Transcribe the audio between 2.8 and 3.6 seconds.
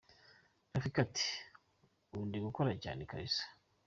cyane kabisa.